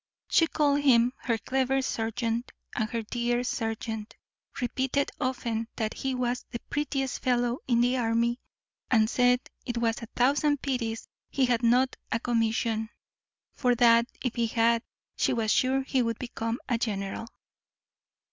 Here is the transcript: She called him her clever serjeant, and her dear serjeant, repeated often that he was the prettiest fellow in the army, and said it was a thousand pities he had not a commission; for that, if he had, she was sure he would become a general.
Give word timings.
She 0.31 0.47
called 0.47 0.81
him 0.81 1.13
her 1.17 1.37
clever 1.37 1.79
serjeant, 1.83 2.51
and 2.75 2.89
her 2.89 3.03
dear 3.03 3.43
serjeant, 3.43 4.15
repeated 4.59 5.11
often 5.21 5.67
that 5.75 5.93
he 5.93 6.15
was 6.15 6.43
the 6.49 6.57
prettiest 6.71 7.19
fellow 7.21 7.59
in 7.67 7.81
the 7.81 7.97
army, 7.97 8.39
and 8.89 9.07
said 9.07 9.41
it 9.63 9.77
was 9.77 10.01
a 10.01 10.07
thousand 10.15 10.63
pities 10.63 11.07
he 11.29 11.45
had 11.45 11.61
not 11.61 11.95
a 12.11 12.19
commission; 12.19 12.89
for 13.53 13.75
that, 13.75 14.07
if 14.23 14.33
he 14.33 14.47
had, 14.47 14.81
she 15.17 15.33
was 15.33 15.51
sure 15.51 15.83
he 15.83 16.01
would 16.01 16.17
become 16.17 16.57
a 16.67 16.79
general. 16.79 17.27